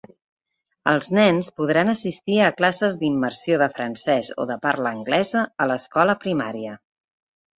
Els 0.91 1.09
nens 1.17 1.49
podran 1.59 1.91
assistir 1.93 2.39
a 2.45 2.47
classes 2.61 2.97
d'immersió 3.03 3.59
de 3.63 3.67
francès 3.77 4.31
o 4.43 4.47
de 4.53 4.57
parla 4.65 4.95
anglesa 4.97 5.47
a 5.67 5.71
l'escola 5.73 6.19
primària. 6.27 6.75